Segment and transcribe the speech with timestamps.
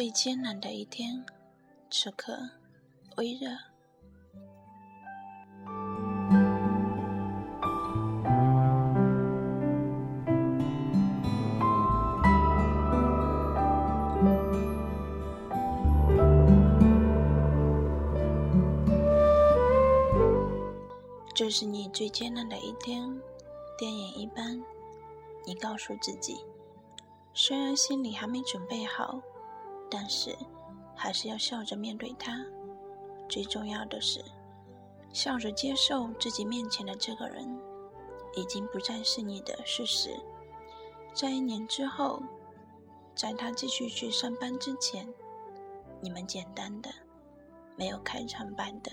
[0.00, 1.22] 最艰难的一天，
[1.90, 2.32] 此刻
[3.18, 3.50] 微热。
[21.34, 23.20] 这是你最艰难的一天，
[23.76, 24.64] 电影一般。
[25.44, 26.38] 你告诉自己，
[27.34, 29.20] 虽然心里还没准备好，
[29.90, 30.36] 但是
[30.94, 32.44] 还是要笑着面对他。
[33.28, 34.24] 最重要的是，
[35.12, 37.46] 笑着接受自己面前的这个人
[38.36, 40.10] 已经不再是你的事实。
[41.12, 42.22] 在一年之后，
[43.14, 45.06] 在他继续去上班之前，
[46.00, 46.90] 你们简单的、
[47.76, 48.90] 没有开场白的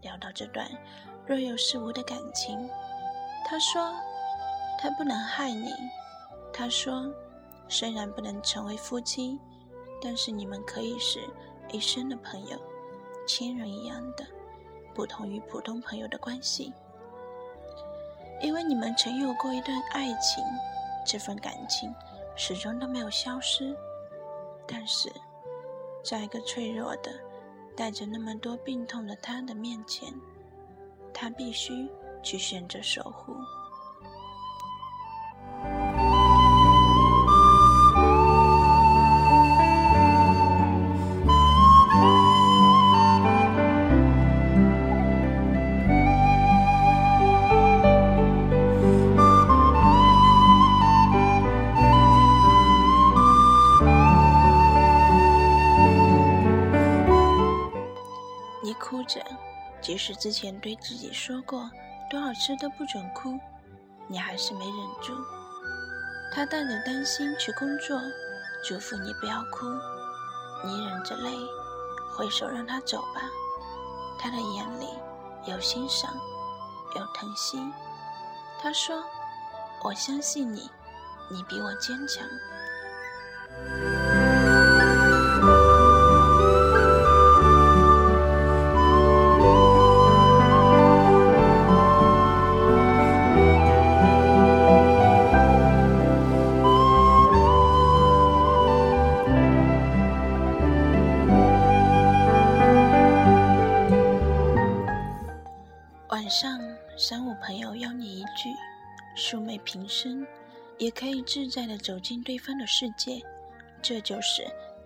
[0.00, 0.68] 聊到这段。
[1.26, 2.58] 若有似无的感情，
[3.46, 3.94] 他说
[4.80, 5.72] 他不能害你。
[6.52, 7.12] 他说，
[7.68, 9.38] 虽然不能成为夫妻，
[10.00, 11.20] 但是你们可以是
[11.70, 12.58] 一生的朋友，
[13.26, 14.26] 亲人一样的，
[14.94, 16.72] 不同于普通朋友的关系。
[18.40, 20.44] 因为你们曾有过一段爱情，
[21.06, 21.92] 这份感情
[22.36, 23.76] 始终都没有消失。
[24.66, 25.10] 但是，
[26.04, 27.12] 在一个脆弱的、
[27.76, 30.12] 带着那么多病痛的他的面前。
[31.12, 31.90] 他必须
[32.22, 33.34] 去选择守护。
[60.08, 61.70] 即使之前对自己说过
[62.10, 63.38] 多少次都不准哭，
[64.06, 65.12] 你还是没忍住。
[66.32, 68.00] 他带着担心去工作，
[68.66, 69.66] 嘱咐你不要哭。
[70.64, 71.30] 你忍着泪，
[72.16, 73.20] 挥手让他走吧。
[74.18, 74.88] 他的眼里
[75.44, 76.10] 有欣赏，
[76.96, 77.58] 有疼惜。
[78.62, 79.04] 他说
[79.84, 80.70] ：“我相信你，
[81.30, 82.26] 你比我坚强。”
[111.28, 113.22] 自在的走进对方的世界。
[113.82, 114.42] 这就是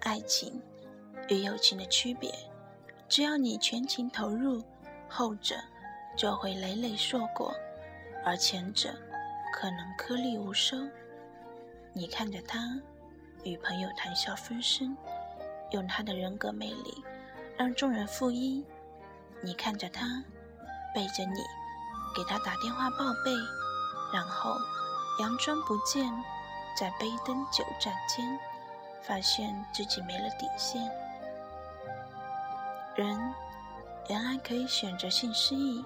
[0.00, 0.60] 爱情
[1.30, 2.30] 与友情的区别。
[3.08, 4.62] 只要你全情投入，
[5.08, 5.56] 后者
[6.14, 7.54] 就会累累硕果，
[8.22, 8.94] 而前者
[9.50, 10.76] 可能颗粒无收。
[11.94, 12.78] 你看着他，
[13.42, 14.94] 与朋友谈笑风生，
[15.70, 17.02] 用他的人格魅力
[17.56, 18.62] 让众人附一。
[19.40, 20.22] 你看着他。
[20.94, 21.40] 背着你，
[22.16, 23.30] 给他打电话报备，
[24.14, 24.56] 然后
[25.18, 26.12] 佯装不见，
[26.76, 28.38] 在杯灯酒盏间，
[29.02, 30.82] 发现自己没了底线。
[32.94, 33.18] 人
[34.08, 35.84] 原来可以选择性失忆，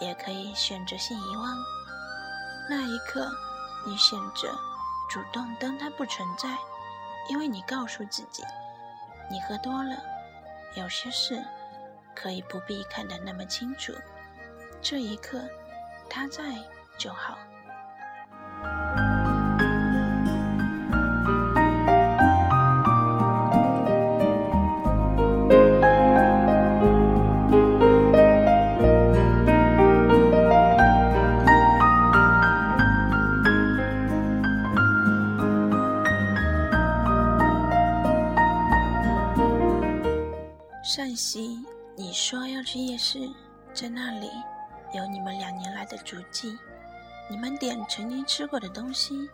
[0.00, 1.56] 也可以选择性遗忘。
[2.68, 3.30] 那一刻，
[3.86, 4.54] 你选择
[5.10, 6.48] 主动当他不存在，
[7.28, 8.42] 因为你告诉自己，
[9.30, 9.96] 你喝多了，
[10.74, 11.44] 有些事
[12.14, 13.92] 可以不必看得那么清楚。
[14.80, 15.40] 这一刻，
[16.08, 16.42] 他在
[16.98, 17.36] 就好。
[40.96, 41.62] 上席，
[41.94, 43.30] 你说要去夜市，
[43.74, 44.30] 在那里。
[44.94, 46.58] 有你们两年来的足迹，
[47.28, 49.28] 你们点曾经吃过的东西，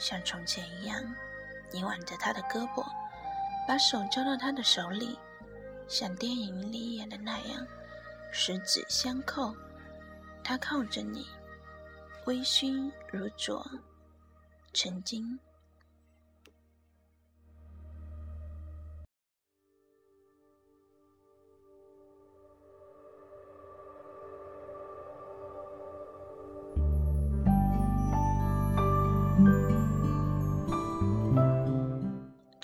[0.00, 1.00] 像从前一样。
[1.70, 2.84] 你挽着他的胳膊，
[3.68, 5.16] 把手交到他的手里，
[5.86, 7.64] 像电影里演的那样，
[8.32, 9.54] 十指相扣。
[10.42, 11.24] 他靠着你，
[12.24, 13.64] 微醺如昨，
[14.74, 15.38] 曾经。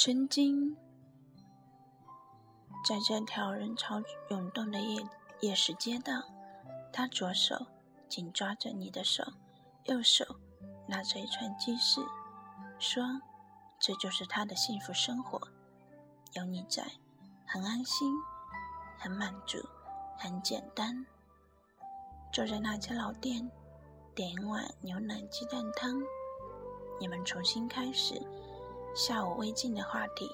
[0.04, 0.76] 曾经，
[2.84, 5.00] 在这条人潮涌动的夜
[5.42, 6.24] 夜市街道，
[6.92, 7.68] 他左手
[8.08, 9.22] 紧抓着你的手，
[9.84, 10.24] 右手
[10.88, 12.00] 拿着一串鸡翅，
[12.80, 13.04] 说
[13.78, 15.40] ：“这就是他的幸福生活。”
[16.34, 16.82] 有你在，
[17.46, 18.12] 很安心，
[18.98, 19.58] 很满足，
[20.18, 21.06] 很简单。
[22.32, 23.48] 坐在那家老店，
[24.16, 26.02] 点一碗牛奶鸡蛋汤，
[26.98, 28.20] 你们重新开始
[28.94, 30.30] 下午未尽的话题，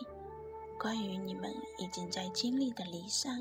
[0.81, 3.39] 关于你们已经在经历的离散。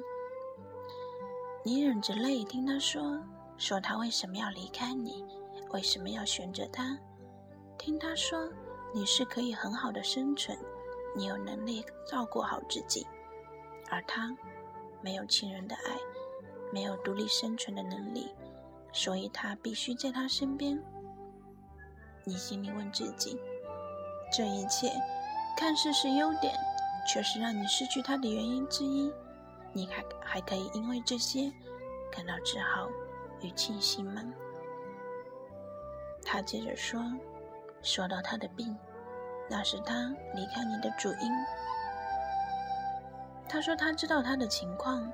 [1.63, 3.19] 你忍着泪听他说，
[3.57, 5.25] 说他为什么要离开你，
[5.71, 6.95] 为什么要选择他？
[7.79, 8.47] 听他说
[8.93, 10.55] 你是可以很好的生存，
[11.15, 13.05] 你有能力照顾好自己，
[13.89, 14.37] 而他
[15.01, 15.97] 没有亲人的爱，
[16.71, 18.29] 没有独立生存的能力。
[18.93, 20.81] 所以他必须在他身边。
[22.23, 23.39] 你心里问自己：
[24.31, 24.91] 这一切
[25.55, 26.53] 看似是优点，
[27.07, 29.11] 却是让你失去他的原因之一。
[29.73, 31.51] 你还还可以因为这些
[32.11, 32.87] 感到自豪
[33.41, 34.21] 与庆幸吗？
[36.23, 37.01] 他接着说
[37.81, 38.77] ：“说到他的病，
[39.49, 41.31] 那是他离开你的主因。
[43.47, 45.11] 他说他知道他的情况，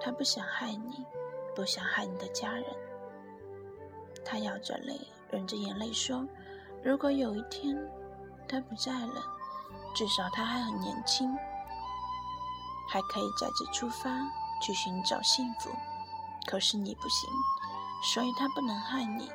[0.00, 1.04] 他不想害你。”
[1.54, 2.64] 不想害你的家人，
[4.24, 4.98] 他咬着泪，
[5.30, 6.26] 忍着眼泪说
[6.84, 7.76] ：“如果有一天
[8.48, 9.22] 他不在了，
[9.94, 11.32] 至少他还很年轻，
[12.88, 14.10] 还可以再次出发
[14.60, 15.70] 去寻找幸福。
[16.44, 17.30] 可是你不行，
[18.02, 19.30] 所以他不能害你。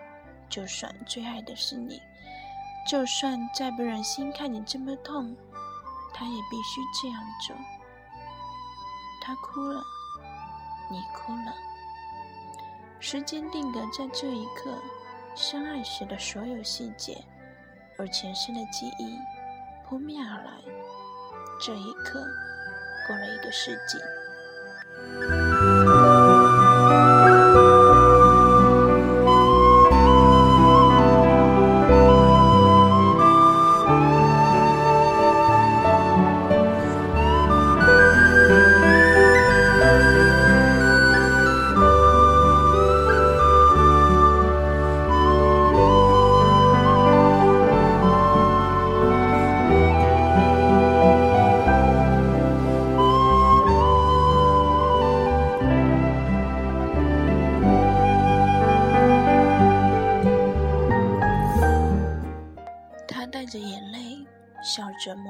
[0.49, 2.01] 就算最爱的是你，
[2.89, 5.35] 就算再不忍心看你这么痛，
[6.13, 7.55] 他也必须这样做。”
[9.21, 9.81] 他哭了，
[10.89, 11.53] 你哭了。
[12.99, 14.73] 时间定格在这一刻，
[15.35, 17.23] 相爱时的所有细节，
[17.97, 19.19] 而前身的记忆
[19.87, 20.51] 扑面而来。
[21.59, 22.23] 这一刻，
[23.07, 23.97] 过了一个世纪。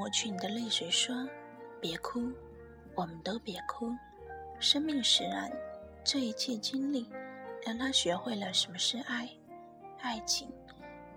[0.08, 1.28] 抹去你的泪水，说
[1.82, 2.32] ：“别哭，
[2.94, 3.94] 我们都别哭。
[4.58, 5.52] 生命使然，
[6.02, 7.10] 这一切经历
[7.62, 9.28] 让他学会了什么是爱。
[10.00, 10.50] 爱情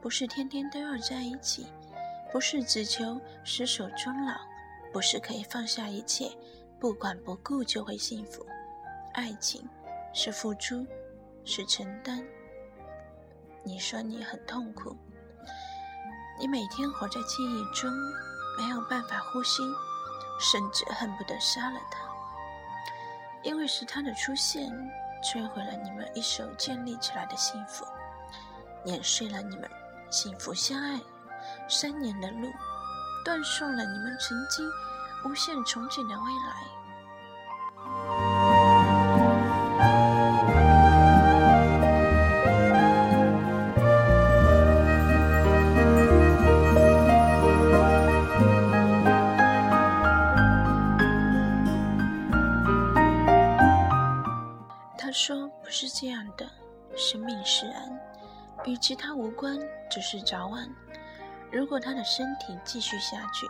[0.02, 1.68] 不是天天都要在一起，
[2.34, 4.34] 不是只求厮守终老，
[4.92, 6.30] 不是可以放下一切，
[6.78, 8.46] 不管不顾就会幸福。
[9.14, 9.66] 爱情
[10.14, 10.86] 是付出，
[11.46, 12.22] 是承担。
[13.64, 14.94] 你说你很痛苦，
[16.38, 17.90] 你每天活在记忆中。”
[18.62, 19.64] 没有办法呼吸，
[20.40, 21.98] 甚至恨不得杀了他，
[23.42, 24.70] 因为是他的出现
[25.24, 27.84] 摧毁了你们一手建立起来的幸福，
[28.86, 29.68] 碾碎了你们
[30.12, 31.00] 幸福相爱
[31.68, 32.52] 三年的路，
[33.26, 34.70] 断送了你们曾经
[35.26, 36.81] 无限憧憬的未来。
[55.72, 56.46] 是这样的，
[56.98, 58.00] 生命使然，
[58.66, 59.58] 与其他无关，
[59.90, 60.70] 只是早晚。
[61.50, 63.48] 如果他的身体继续下去，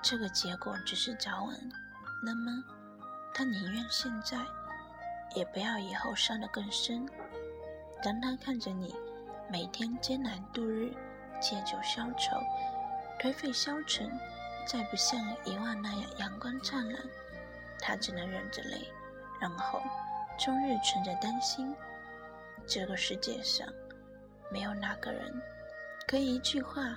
[0.00, 1.56] 这个结果只是早晚。
[2.24, 2.64] 那么，
[3.34, 4.38] 他宁愿现在，
[5.34, 7.04] 也不要以后伤得更深。
[8.02, 8.94] 当他看着你
[9.50, 10.92] 每天艰难度日，
[11.40, 12.40] 借酒消愁，
[13.20, 14.08] 颓废消沉，
[14.64, 17.02] 再不像以往那样阳光灿烂，
[17.80, 18.88] 他只能忍着泪，
[19.40, 19.82] 然后。
[20.38, 21.74] 终日存着担心，
[22.66, 23.66] 这个世界上
[24.52, 25.34] 没有哪个人
[26.06, 26.96] 可以一句话、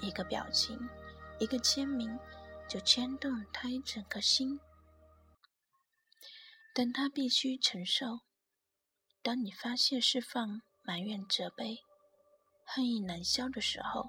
[0.00, 0.78] 一个表情、
[1.38, 2.16] 一个签名
[2.68, 4.60] 就牵动他一整颗心。
[6.74, 8.20] 但他必须承受。
[9.22, 11.78] 当你发泄、释放、埋怨、责备、
[12.64, 14.06] 恨意难消的时候，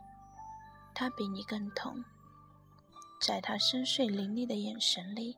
[0.93, 2.03] 他比你更痛。
[3.21, 5.37] 在他深邃凌厉的眼神里，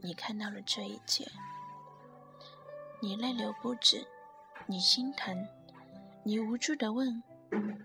[0.00, 1.26] 你看到了这一切。
[3.00, 4.06] 你泪流不止，
[4.66, 5.46] 你心疼，
[6.24, 7.22] 你无助的问：“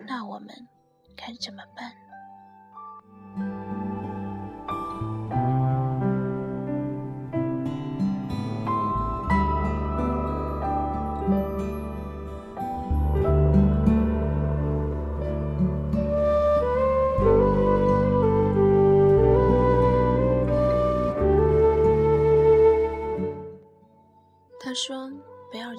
[0.07, 0.67] 那我们
[1.15, 1.93] 该怎么办？”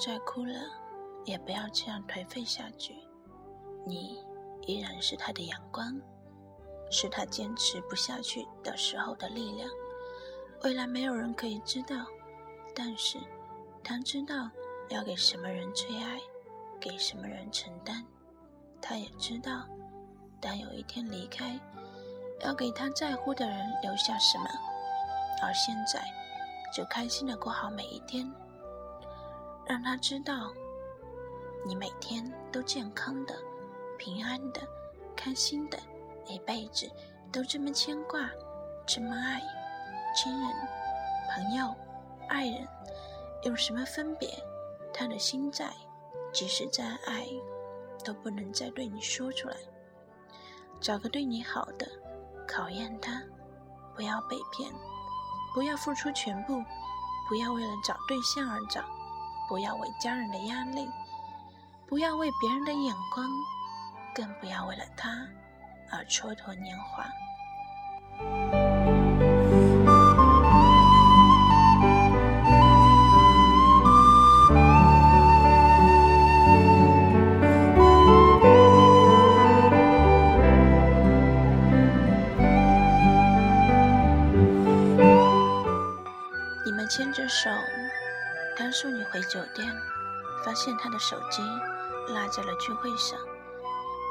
[0.04, 0.54] 再哭了，
[1.24, 2.96] 也不要这样颓废下去。
[3.86, 4.18] 你
[4.66, 5.96] 依然是他的阳光，
[6.90, 9.70] 是他坚持不下去的时候的力量。
[10.64, 12.04] 未来没有人可以知道，
[12.74, 13.16] 但是
[13.84, 14.50] 他知道
[14.88, 16.18] 要给什么人最爱，
[16.80, 18.04] 给什么人承担。
[18.80, 19.64] 他也知道，
[20.40, 21.60] 当有一天离开，
[22.40, 24.46] 要给他在乎的人留下什么。
[25.44, 26.04] 而现在，
[26.74, 28.28] 就开心的过好每一天，
[29.66, 30.52] 让他知道，
[31.64, 33.34] 你每天都健康的、
[33.98, 34.60] 平安的、
[35.16, 35.78] 开心的，
[36.26, 36.90] 一辈子
[37.30, 38.28] 都这么牵挂，
[38.86, 39.40] 这么爱。
[40.14, 40.50] 亲人、
[41.34, 41.74] 朋友、
[42.28, 42.68] 爱人
[43.44, 44.28] 有什么分别？
[44.92, 45.72] 他的心在，
[46.34, 47.26] 即使再爱，
[48.04, 49.56] 都不能再对你说出来。
[50.80, 51.88] 找个对你好的，
[52.46, 53.22] 考验他，
[53.94, 54.70] 不要被骗，
[55.54, 56.62] 不要付出全部，
[57.28, 58.84] 不要为了找对象而找，
[59.52, 60.88] 不要为家人的压力，
[61.86, 63.28] 不要为别人的眼光，
[64.14, 65.10] 更不要为了他
[65.90, 67.04] 而蹉跎年华。
[86.64, 87.50] 你们牵着手，
[88.56, 89.74] 他送你回酒店，
[90.44, 91.42] 发现他的手机
[92.08, 93.18] 落在了聚会上。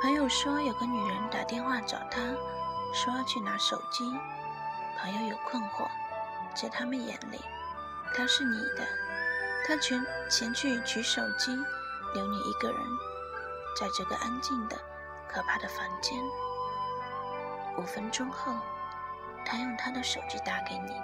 [0.02, 2.20] 朋友说有个女人打电话找他，
[2.94, 4.04] 说要去拿手机。
[5.00, 5.88] 朋友有困惑，
[6.56, 7.40] 在他们眼里，
[8.16, 8.86] 他是你的，
[9.68, 11.56] 他前前去取手机，
[12.14, 12.80] 留你一个人，
[13.80, 14.76] 在这个安静的、
[15.28, 16.20] 可怕的房间。
[17.78, 18.54] 五分钟后，
[19.46, 20.96] 他用他的手机打给你。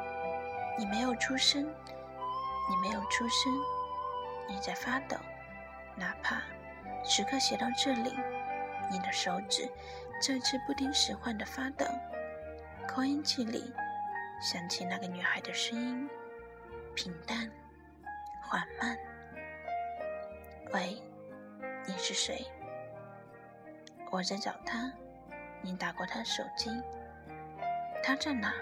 [0.78, 1.68] 你没有出声，
[2.70, 3.52] 你没有出声，
[4.48, 5.16] 你在发抖，
[5.96, 6.42] 哪怕
[7.04, 8.14] 此刻写到这里，
[8.92, 9.70] 你的手指
[10.22, 11.86] 再次不听使唤的发抖。
[12.88, 13.74] 扩音器里
[14.42, 16.10] 响起那个女孩的声音，
[16.96, 17.50] 平淡、
[18.42, 18.98] 缓慢。
[20.74, 21.02] 喂，
[21.86, 22.46] 你是谁？
[24.12, 24.92] 我在找他，
[25.62, 26.70] 你打过他手机，
[28.04, 28.54] 他在哪？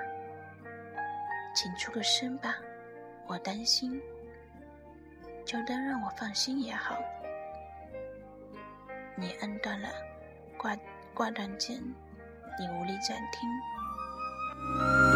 [1.54, 2.56] 请出个声吧，
[3.28, 4.02] 我担心。
[5.46, 6.98] 就当让我放心也好。
[9.16, 9.90] 你摁断了
[10.58, 10.76] 挂
[11.14, 11.80] 挂断键，
[12.60, 15.15] 你无力暂停。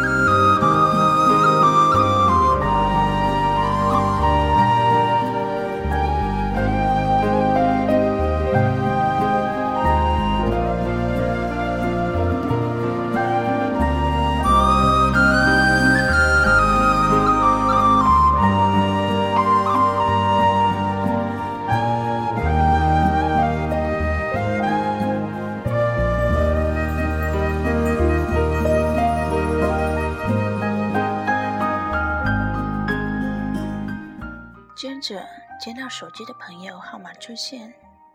[35.60, 37.70] 接到手机的朋友号码出现，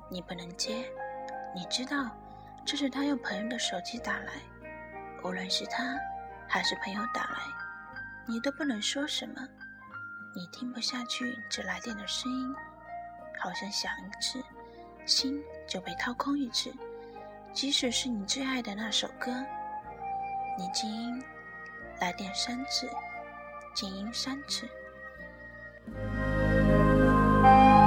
[0.09, 0.91] 你不能接。
[1.53, 2.09] 你知道
[2.65, 4.33] 这是他用朋友的手机打来，
[5.23, 5.95] 无论是他
[6.49, 7.37] 还是朋友打来，
[8.27, 9.47] 你都不能说什么。
[10.35, 12.55] 你听不下去这来电的声音，
[13.39, 14.43] 好像响一次，
[15.05, 16.73] 心就被掏空一次。
[17.53, 19.31] 即使是你最爱的那首歌，
[20.57, 21.23] 你静音，
[21.99, 22.89] 来电三次，
[23.75, 24.67] 静音三次。
[27.45, 27.84] 你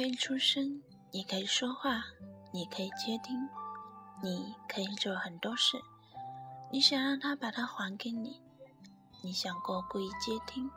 [0.00, 0.80] 可以出声，
[1.10, 2.02] 你可以说话，
[2.54, 3.46] 你可以接听，
[4.22, 5.78] 你可以做很多事。
[6.72, 8.40] 你想让他把它还给你，
[9.20, 10.70] 你想过故意接听，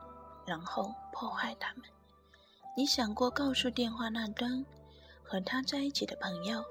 [0.46, 1.84] 然后破坏他们。
[2.76, 4.66] 你想过告诉电话那端
[5.24, 6.62] 和他在一起的朋友，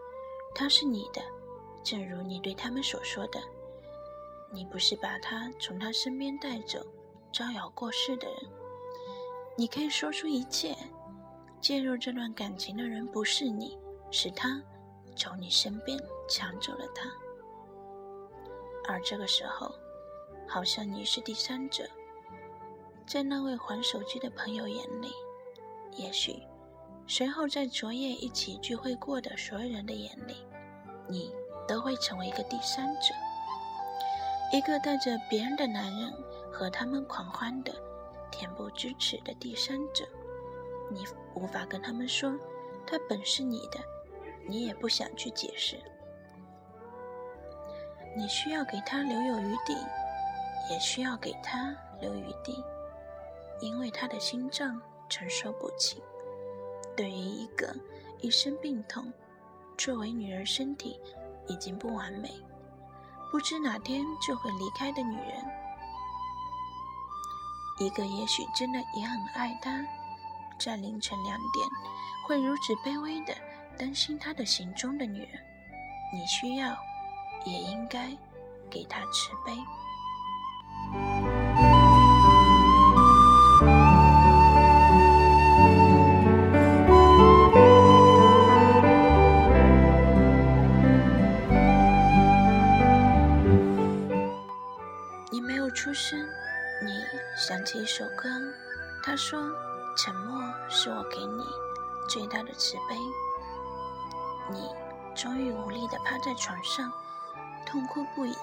[0.54, 1.22] 他是你的，
[1.82, 3.40] 正如你对他们所说的。
[4.52, 6.86] 你不是把他从他身边带走，
[7.32, 8.36] 招摇过市的人。
[9.56, 10.76] 你可以说出一切。
[11.62, 13.78] 介入这段感情的人不是你，
[14.10, 14.60] 是他
[15.14, 15.96] 从你身边
[16.28, 17.08] 抢走了他。
[18.88, 19.72] 而这个时候，
[20.48, 21.88] 好像你是第三者，
[23.06, 25.12] 在那位还手机的朋友眼里，
[25.92, 26.42] 也许
[27.06, 30.44] 随后在昨夜一起聚会过的所有人的眼里，
[31.08, 31.32] 你
[31.68, 33.14] 都会成为一个第三者，
[34.52, 36.12] 一个带着别人的男人
[36.50, 37.72] 和他们狂欢的、
[38.32, 40.04] 恬不知耻的第三者。
[40.92, 42.32] 你无法跟他们说
[42.86, 43.78] 他本是你的，
[44.46, 45.76] 你也不想去解释。
[48.14, 49.74] 你需要给他留有余地，
[50.70, 52.62] 也需要给他留余地，
[53.60, 56.02] 因为他的心脏承受不起。
[56.94, 57.74] 对于一个
[58.20, 59.10] 一身病痛，
[59.78, 61.00] 作为女人身体
[61.48, 62.30] 已经不完美，
[63.30, 65.42] 不知哪天就会离开的女人，
[67.78, 69.82] 一个也许真的也很爱他，
[70.64, 71.68] 在凌晨两点
[72.26, 73.34] 会如此卑微的
[73.76, 75.30] 担心他的行踪的女人，
[76.14, 76.76] 你需要。
[77.44, 78.16] 也应该
[78.70, 79.52] 给他慈悲。
[95.32, 96.16] 你没有出声，
[96.84, 97.02] 你
[97.36, 98.28] 想起一首歌，
[99.02, 99.50] 他说
[99.96, 101.44] ：“沉默是我给你
[102.08, 102.96] 最大的慈悲。”
[104.50, 104.68] 你
[105.14, 106.92] 终于无力的趴在床上。
[107.64, 108.36] 痛哭不已，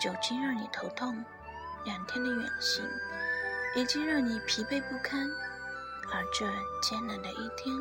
[0.00, 1.24] 酒精让你头痛，
[1.84, 2.84] 两天的远行
[3.76, 5.26] 已经让你疲惫不堪，
[6.12, 6.44] 而这
[6.82, 7.74] 艰难的一天，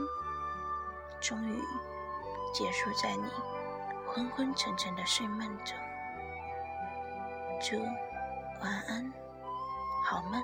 [1.20, 1.60] 终于
[2.54, 3.26] 结束在你
[4.08, 5.76] 昏昏沉沉的睡梦中。
[7.60, 7.78] 祝
[8.62, 9.12] 晚安，
[10.06, 10.42] 好梦。